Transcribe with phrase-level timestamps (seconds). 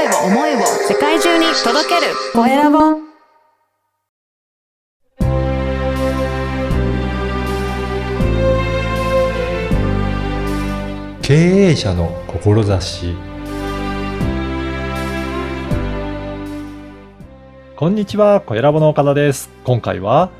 [0.00, 2.14] 声を、思いを世界中に届ける。
[2.32, 2.78] コエラボ。
[11.20, 13.14] 経営者の志。
[17.76, 19.50] こんにちは、小ラボの岡田です。
[19.64, 20.30] 今回は、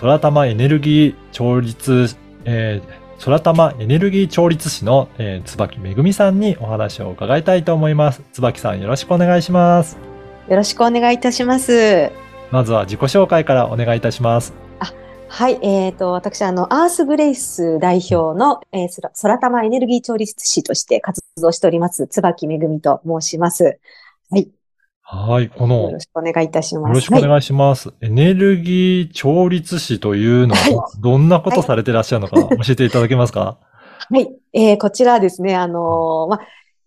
[0.00, 2.08] 空玉エネルギー調律、
[2.46, 8.22] えー、空玉エネルギー調律師の、えー、椿めぐみさんにお話を伺いたいと思います。
[8.32, 9.98] 椿さんよろしくお願いします。
[10.48, 12.10] よろしくお願いいたします。
[12.50, 14.54] まずは自己紹介からお願いいたします。
[15.28, 23.78] はい、えっ、と、私、あの、アースグレイス代表の、えー、空玉エネルギー調律師として活動しております、椿めぐみと申します。
[24.30, 24.50] はい。
[25.12, 26.88] はい、こよの、ろしくお願いいたします。
[26.90, 27.92] よろしくお願いします。
[28.00, 33.58] エネルギー調律師というのは、どんなことされてらっしゃるのか教えていただけますか？
[34.08, 34.30] はい。
[34.52, 36.40] えーこちらはですね、あのーまあ、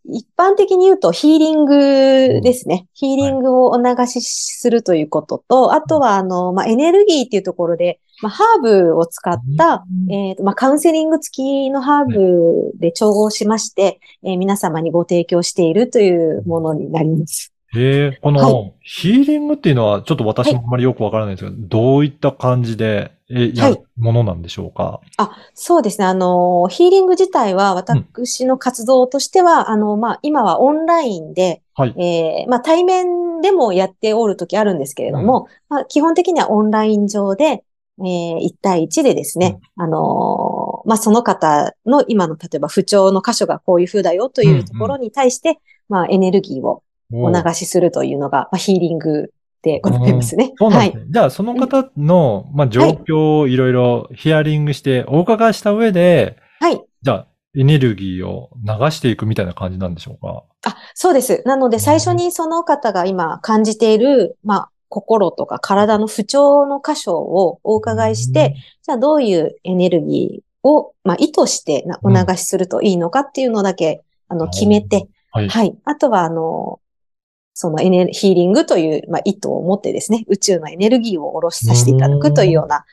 [0.05, 2.87] 一般的に言うとヒーリングですね。
[2.93, 17.52] ヒーリングをお流しするということと、あとは、あの、まあ、エネルギーっていうところで、まあ、ハーブを使った、えーとまあ、カウンセリング付きのハーブで調合しまして、えー皆様にご提供しているというものになります。
[17.75, 26.05] ええこの、はヒーリングっていうのは、ちょっと私もあまりよくわからないんですけど、どういった感じで、え、やるものなんでしょうか、あ、そうですね。
[26.05, 31.95] あの、ヒーリング自体は私の活動としては、あの、まあ、今はオンラインで、はい。
[31.97, 37.63] えーまあ、対面でもやっておるときあるんですけれども、まあ、基本的にはオンライン上で、
[37.99, 46.83] えー、1対1でですね、あのーまあ、その方の今の例えば不調の箇所がこういう風だよというところに対して、まあ、エネルギーを
[47.13, 50.45] お流しするというのが、まあ、ヒーリングでございますね。
[50.45, 50.97] はいそうなんです。
[50.97, 51.05] ね。
[51.09, 56.81] じゃあ、その方の、まあ、状況をいろいろヒアリングして、お伺いした上で、はい。
[57.01, 60.43] じゃあ、エネルギーを流していくみたいな感じなんでしょうか？
[60.65, 61.43] あ、そうです。
[61.45, 75.49] なので、最初にその方が今感じている、まあ、心とか体の不調の箇所をお伺いして、、じゃあどういうエネルギーを、まあ、意図してなおうん流しするといいのかっていうのだけ、あの、決めて、はい。
[75.49, 75.75] はい。
[75.85, 76.79] あとは、あの、
[77.53, 82.85] そのエネル、ヒーリングという、まあ、意図を持ってですね、宇宙のエネルギーを下ろしさせていただくというような、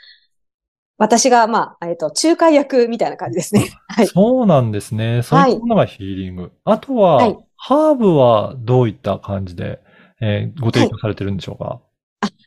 [0.98, 3.70] 私が、まあ、えっと、仲介役みたいな感じですね。
[3.88, 4.06] はい。
[4.06, 5.22] そうなんですね。
[5.22, 6.52] そういったものがヒーリング。
[6.64, 9.80] あとは、はいハーブはどういった感じで、
[10.22, 11.82] えーご提供されてるんでしょうか、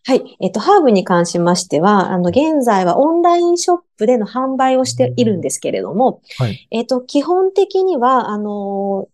[0.06, 0.38] はい。
[0.42, 6.68] えっと、ハーブに関しましては、あの、現在はオンラインショップでの販売をしているんですけれども、はい。
[6.72, 9.08] えっと、基本的には、あの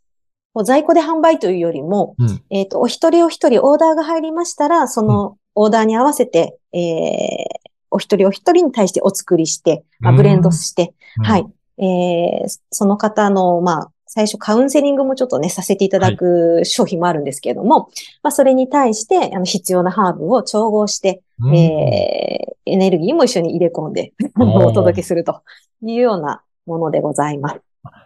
[0.59, 2.43] こう在庫で販売というよりも、うん。
[2.49, 7.59] えっと、お一人お一人オーダーが入りましたら、そのオーダーに合わせて、えー
[7.91, 10.17] お一人お一人に対してお作りして、まあ、うん。
[10.17, 11.25] ブレンドして、うん。
[11.25, 11.45] はい。
[11.79, 17.89] えーその方の、まあ、最初カウンセリングもちょっとね、させていただく商品もあるんですけれども、
[18.21, 21.55] まあ、それに対して、あの、必要なハーブを調合して、うん。
[21.55, 25.41] えーエネルギーも一緒に入れ込んで、 お届けすると
[25.81, 27.61] いうようなものでございます。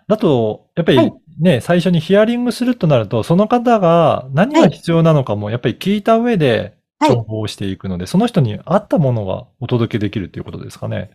[0.08, 6.74] だと、やっぱりはいね、最初にヒアリングするとなると、その方が何が必要なのかもやっぱり聞いた上ではい
[7.06, 11.12] 情報をしていくので、その人に合ったものがお届けできるっていうことですかね。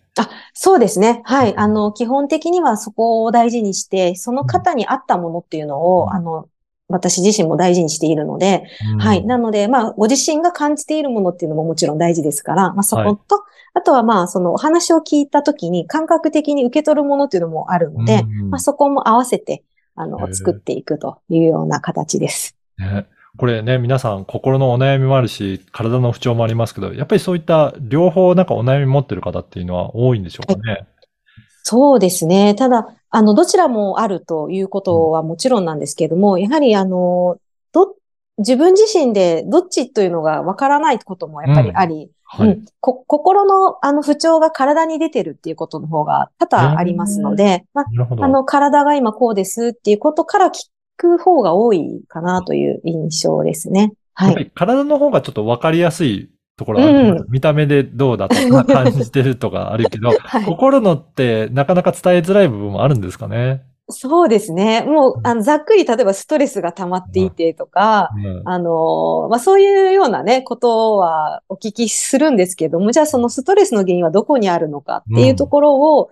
[0.53, 1.23] そうですね。
[1.25, 1.57] はい。
[1.57, 6.49] あの、基本的にはそこを大事にして、その方に合ったものっていうのを、うんあの、
[6.88, 9.25] 私自身も大事にしているので、うんはい。
[9.25, 13.44] なので、まあ、ご自身が感じているものっていうのももちろん大事ですから、まあ、そこと、
[13.75, 19.62] あとはまあ、そのお話を聞いたときに感覚的に受け取るものっていうのもあるので、うんまあ、そこも合わせて、
[19.94, 22.56] あの作っていくというような形です。
[22.78, 23.06] ね
[23.37, 30.87] これね、皆さん心のお悩みもあるし、体の不調もありますけど、やっぱりそういった両方なんかお悩み持ってる方っていうのは多いんでしょうかね？
[31.71, 32.55] そうですね。
[32.55, 37.37] ただ、あの、どちらもあるということはもちろんなんですけれども、やはり、あの、
[37.73, 37.95] ど、
[38.39, 42.49] 自分自身でどっちというのがわからないこともやっぱりあり、はい。
[42.49, 53.93] うんこ心のあの不調が体に出てるっていうことの方が多々ありますので、まあ、の、体が今こうですっていうことから聞く方が多いかなという印象ですね。
[54.15, 54.50] はい。
[54.55, 60.44] 体の方がちょっと分かりやすいところがあると思います見た目でどうだとか感じてるとかあるけど、 はい。
[60.44, 63.62] 心のってなかなか伝えづらい部分もあるんですかね？
[63.90, 64.82] そうですね。
[64.82, 68.43] もう、あの、ざっくり、例えばストレスが溜まっていてとか、うん。
[68.44, 76.10] あの、まあ、そういうようなね、ことはお聞きするんですけども、じゃあそのストレスの原因はどこにあるのかっていうところを、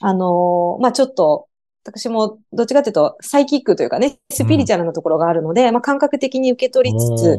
[0.00, 1.48] あの、まあ、ちょっと、
[1.84, 7.38] 私もどっちかというと、サイキックというかね、スピリチュアルなところがあるので、まあ、感覚的に受け取りつつ、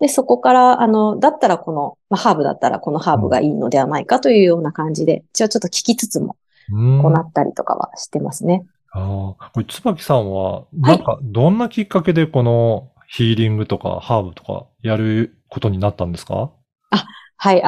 [0.00, 6.36] で、そこから、あの、だったらこの、まあ、ハーブだったらこのハーブがいいのではないかというような感じで、一応ちょっと聞きつつも
[6.70, 7.02] うん。
[7.02, 8.66] 行ったりとかはしてますね。
[8.92, 16.34] ああ、これ、椿さんは、なんか、どんなきっかけでこのヒーリングとかハーブとかやることになったんですか？
[16.34, 16.50] はい、
[16.90, 17.06] あ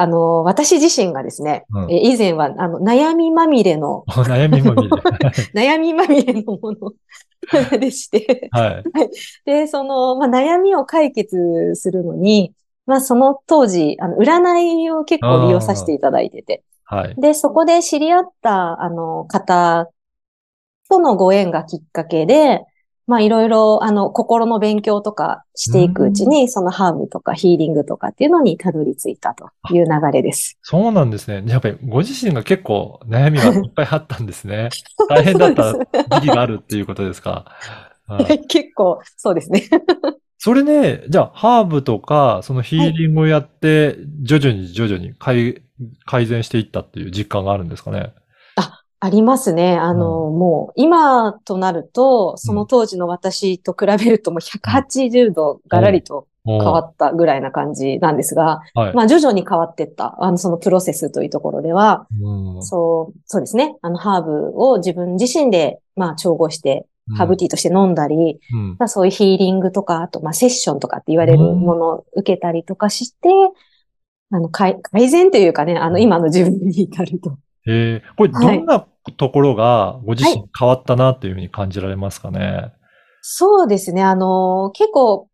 [0.05, 4.89] の、私自身がですね、うんえ以前は、あの、悩みまみれの、 悩みまみれ。
[5.55, 6.93] 悩みまみれのもの
[7.79, 8.83] でして、はい。
[9.45, 12.53] で、その、まあ、悩みを解決するのに、
[12.85, 17.15] まあ、その当時、あの、占いを結構利用させていただいてて、はい。
[17.17, 19.89] で、そこで知り合った、あの、方
[20.89, 22.65] とのご縁がきっかけで、
[23.11, 30.57] まあ、いろいろ、あの、心の勉強とかしていくうちに、そのハーブとかヒーリングとかっていうのにたどり着いたという流れです。
[30.63, 31.43] そうなんですね。
[31.45, 34.69] やっぱりご自身が結構悩みがいっぱいあったんですね。
[35.09, 37.45] 大変だった時期があるっていうことですか？
[38.07, 39.63] はい結構、そうですね。
[40.39, 45.61] それね、じゃあ、ハーブとか、そのヒーリングをやって、徐々に徐々に改
[46.05, 48.13] 改善していったっていう実感があるんですかね？
[49.03, 49.77] ありますね。
[49.77, 58.93] あの、もう、今となると、その当時の私と比べるともう180度ガラリと変変わったぐらいな感じなんですが、はい。
[58.93, 62.63] まあ徐々に変わっていった、あの、そのプロセスというところでは、うん。
[62.63, 63.75] そう、そうですね。
[63.81, 66.85] あの、ハーブを自分自身で、まあ調合して、
[67.17, 68.75] ハーブティーとして飲んだり、うん。
[68.77, 73.29] まあそういうヒーリングとか、あと、まあセッションとかって言われるものを受けたりとかして、
[74.29, 77.37] あの、改改善というかね、あの、今の自分に至ると。
[77.67, 78.15] えー。
[78.15, 78.87] これどんな
[79.17, 82.71] ところがご自身変わったなっていうふうに感じられますかね？
[83.21, 84.03] そうですね。
[84.03, 85.27] あの、結構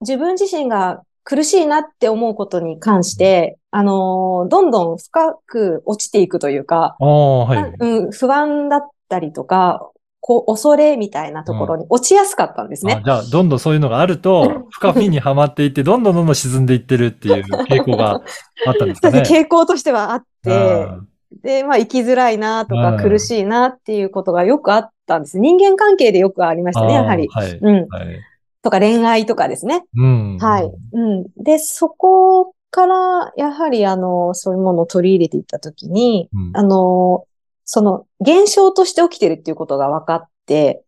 [0.00, 7.84] 自分自身が苦しいなって思うことに関して、あの、どんどん深く落ちていくというか、はい。
[7.84, 9.90] うん、不安だったりとか、
[10.20, 12.94] こう、恐れみたいなところに落ちやすかったんですね。
[12.94, 18.22] あじゃあ、どんどんそういうのがあると、 深みにはまっていって、どんどんどんどん沈んでいってるっていう傾向が
[18.66, 19.20] あったんですかね？
[19.28, 20.98] 傾向としてはあって、あ
[21.42, 25.38] で、まあ、生きづらいなとかうん苦しいなっていうことがよくあったんです。
[25.38, 27.28] 人間関係でよくありましーたね、やはり。
[27.28, 27.58] はい。
[27.60, 27.88] うん。
[27.88, 28.20] はい。
[28.62, 29.84] とか恋愛とかですね。
[29.96, 30.38] うん。
[30.38, 30.70] はい。
[30.92, 31.26] うん。
[31.36, 36.50] で、そこから、やはり、あの、そういうものを取り入れていったときに、うん。
[36.54, 37.26] あの、
[37.64, 40.82] その、現象として起きてるっていうことが分かって、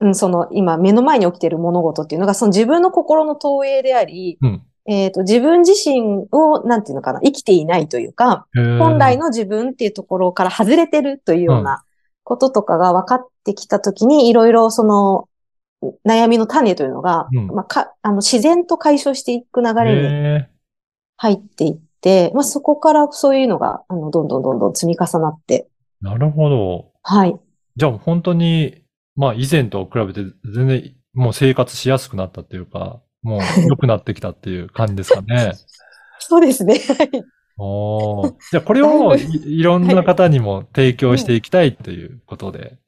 [0.00, 4.62] うん、その、今、目の前に起きてる物事っていうのが、その自分の心の投影であり、うん。
[4.88, 11.84] えっと、自分自身を、なんていうのかな、生きていないというか、本本来の自分っていうところから外れてるというような
[12.24, 15.28] こととかが分かってきたときに、いろいろその、
[16.06, 17.46] 悩みの種というのが、うん。
[17.48, 20.48] まあ、か、あの、自然と解消していく流れにへ
[21.18, 26.92] 入っていって、まあ、そこからそういうのが、あの、どんどんどんどん積み重なって、ーなるほど。
[27.02, 27.36] はい。
[27.76, 28.82] じゃあ本当に、
[29.16, 35.52] まあ以前と比べて全然もう生活しやすくなったっていうか、もう良くなってきたっていう感じですかね。
[36.18, 36.74] そうですね。
[36.74, 37.10] はい
[37.60, 42.78] おーじゃあこれをいいろんな方にも提供していきたいということで。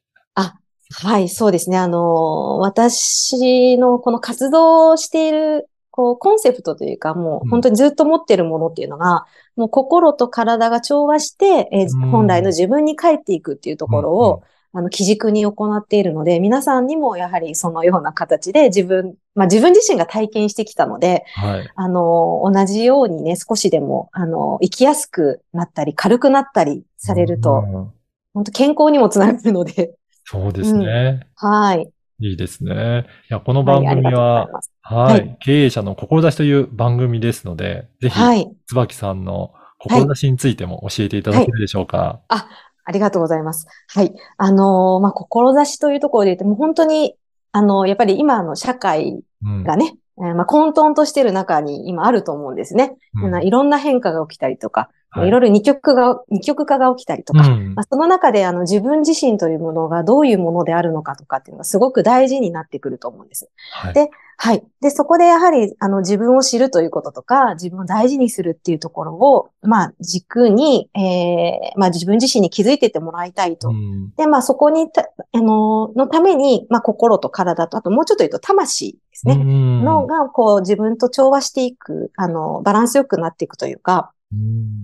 [0.93, 1.77] はい、そうですね。
[1.77, 14.43] あの、私のこの活動している、こう、コンセプトというか、もうんう本当にずっと持ってるものっていうのが、もう心と体が調和して、えーうん本来の自分に帰っていくっていうところを、
[14.73, 21.69] あの、基軸に行っているので、皆さんにもやはりそのような形で自分、まあ自分自身が体験してきたので、はい。
[21.75, 27.91] あの、同じようにね、少しでも、あの、生きやすくなったり、軽くなったりされると、うん
[28.33, 31.27] 本当健康にもつながるので、そうですね。
[31.35, 31.91] はい。
[32.21, 33.05] いいですね。
[33.29, 34.47] いや、この番組は。
[34.81, 38.49] はい、はい経営者の志という番組ですので、ぜひ、はい。
[38.67, 42.21] 椿さんの志についても教えていただけるでしょうか？
[42.29, 42.47] あ
[42.89, 43.67] りがとうございます。
[43.89, 44.13] はい。
[44.37, 47.15] あのーまあ、志というところで言っても、本当に、
[47.51, 49.63] あの、やっぱり今の社会うん。
[49.63, 52.95] がね、えーまあ、混沌としている中に今あると思うんですね。
[53.21, 63.49] うんいろんな変化が起きたりとか、はいいろいろ二極が、二極化が起きたりとか、うんまあ、その中であの自分自身というものがどういうものであるのかとかっていうのがすごく大事になってくると思うんです。
[63.71, 64.09] はいで
[64.43, 64.63] はい。
[64.81, 73.69] で、そこでやはり、あの、自分を知るということとか、自分を大事にするっていうところを、まあ、軸に、えー、まあ、自分自身に気づいてってもらいたいと。
[73.69, 79.35] うんで、まあ、そこにた、あの、のために、まあ、心と体と、あともうちょっと言うと魂ですね。
[79.35, 84.20] うんのが、こう、自分と調和していく、あの、バランスよくなっていくというか、うん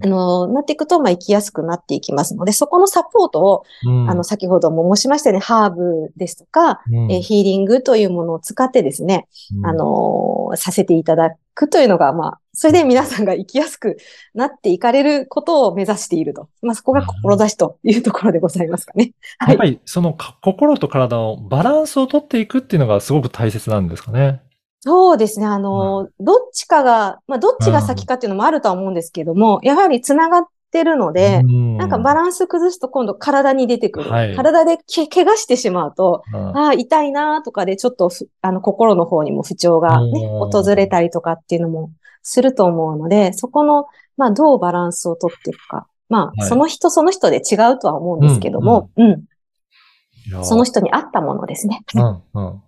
[0.03, 9.27] あの、なっていくと、まあ、生きやすくなっていきますので、そこのサポートを、うんあの、先ほども申しましたように、ハーブですとか、うんえーヒーリングというものを使ってですね、
[9.57, 13.97] うんあのーさせていただくというのが、まあ、それで皆さんが生きやすく
[14.33, 16.49] なっていかれることを目指していると。
[16.61, 19.13] まあ、そこが志というところでございますかね。
[19.39, 19.49] はい。
[19.49, 24.41] やっぱりそのか心と体のバランスをとっていくっていうのがすごく大切なんですかね。
[24.79, 25.45] そうですね。
[25.45, 31.77] あのーどっちかが、まあ、どっちが先かっていうのもあるとは思うんですけども、やはりつながっってるので、うん。
[31.77, 34.11] なんかバランス崩すと今度体に出てくる。
[34.11, 34.35] はい。
[34.35, 36.57] 体でけ怪我してしまうと、うん。
[36.57, 40.51] ああ、痛いなとかでちょっとふあの心の方にも不調がね、うん。
[40.51, 41.91] 訪れたりとかっていうのも
[42.21, 45.87] すると思うので、そこの、まあどうバランスをとっていくか。
[46.09, 46.49] まあ、はい。
[46.49, 50.43] その人その人で違うとは思うんですけども、うん、いやー。
[50.43, 51.81] その人に合ったものですね。
[51.95, 52.61] うん、うん。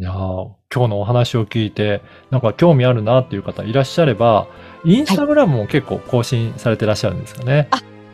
[0.00, 4.48] いやー今日のお話を聞いて、なんか興味あるなっていう方いらっしゃれば、
[4.84, 7.68] インスタグラムも結構更新されてらっしゃるんですかね。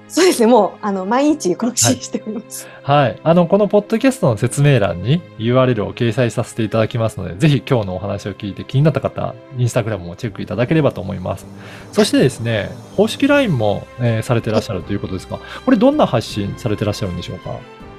[0.06, 0.46] そうですね。
[0.46, 2.68] もう、あの、毎日更新しております。
[2.82, 3.20] はい。
[3.22, 11.46] あの、このポッドキャストの説明欄に URL を掲載させていただきますので、ぜひ今日のお話を聞いて気になった方、インスタグラムもチェックいただければと思います。
[11.92, 17.50] そしてですね、公式 LINE も、えーされてらっしゃるということですが、これどんな発信されてらっしゃるんでしょうか？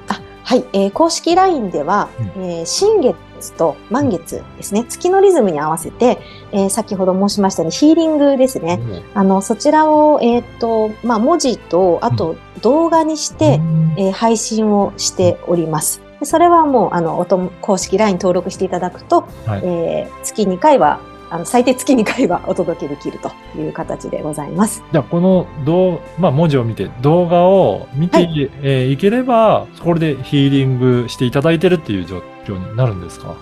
[0.09, 3.15] あはい、えー公式 LINE では、うえー新月
[3.53, 6.19] と満月ですね、月のリズムに合わせて、
[6.51, 8.79] えー先ほど申しましたようにヒーリングですね。
[9.13, 16.01] あの、そちらを、えっ、と、まあ、文字と、あと動画にして、うんえー配信をしております。
[16.19, 20.99] でそれはもう、あの、おとも公式 LINE 登録していただくと、はいえー月2回は、
[21.31, 24.83] あの、最低月2回はお届けできるという形でございます。
[24.91, 33.35] じゃあ、この動、まあ、文字を見て、動画を見て、はいえーいければ、これでヒーリングしていただいてるっていう状況になるんですか？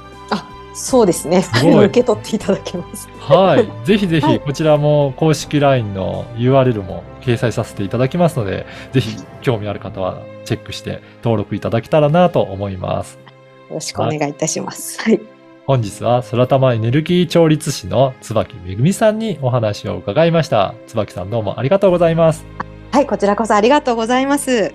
[0.80, 1.42] そうですね。
[1.42, 3.10] す受け取っていただけます。
[3.20, 3.68] はい。
[3.86, 13.20] ぜひぜひ、はいこちらも公式 LINE の URL も掲載させていただきますので、ぜひ興味ある方はチェックして登録いただけたらなと思います。
[13.70, 15.02] よろしくお願いいたします。
[15.02, 15.39] はい。
[15.70, 20.74] 本日は空玉エネルギー調律師の椿めぐみさんにお話を伺いました。
[20.88, 22.44] 椿さんどうもありがとうございます。
[22.92, 24.74] はい、こちらこそありがとうございます。